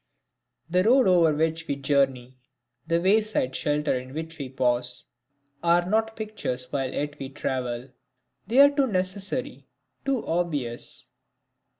[0.67, 2.39] The road over which we journey,
[2.87, 5.05] the wayside shelter in which we pause,
[5.61, 7.87] are not pictures while yet we travel
[8.47, 9.67] they are too necessary,
[10.03, 11.05] too obvious.